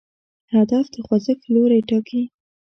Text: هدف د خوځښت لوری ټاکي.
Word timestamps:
هدف 0.53 0.85
د 0.93 0.95
خوځښت 1.05 1.41
لوری 1.53 1.79
ټاکي. 1.89 2.21